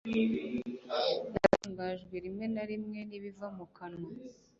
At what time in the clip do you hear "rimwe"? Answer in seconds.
2.25-2.45, 2.69-2.99